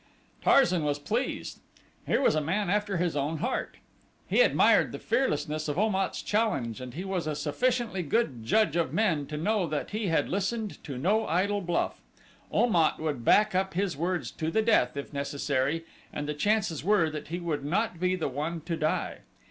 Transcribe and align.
Tarzan 0.41 0.83
was 0.83 0.97
pleased. 0.97 1.59
Here 2.07 2.23
was 2.23 2.33
a 2.33 2.41
man 2.41 2.71
after 2.71 2.97
his 2.97 3.15
own 3.15 3.37
heart. 3.37 3.77
He 4.27 4.41
admired 4.41 4.91
the 4.91 4.97
fearlessness 4.97 5.67
of 5.67 5.77
Om 5.77 5.93
at's 5.93 6.23
challenge 6.23 6.81
and 6.81 6.95
he 6.95 7.03
was 7.05 7.27
a 7.27 7.35
sufficiently 7.35 8.01
good 8.01 8.43
judge 8.43 8.75
of 8.75 8.93
men 8.95 9.27
to 9.27 9.37
know 9.37 9.67
that 9.67 9.91
he 9.91 10.07
had 10.07 10.27
listened 10.27 10.83
to 10.85 10.97
no 10.97 11.27
idle 11.27 11.61
bluff 11.61 12.01
Om 12.51 12.75
at 12.77 12.97
would 12.99 13.23
back 13.23 13.53
up 13.53 13.75
his 13.75 13.95
words 13.95 14.31
to 14.31 14.49
the 14.49 14.63
death, 14.63 14.97
if 14.97 15.13
necessary, 15.13 15.85
and 16.11 16.27
the 16.27 16.33
chances 16.33 16.83
were 16.83 17.11
that 17.11 17.27
he 17.27 17.39
would 17.39 17.63
not 17.63 17.99
be 17.99 18.15
the 18.15 18.27
one 18.27 18.61
to 18.61 18.75
die. 18.75 19.19